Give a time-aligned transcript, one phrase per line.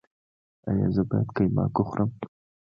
[0.69, 2.09] ایا زه باید قیماق وخورم؟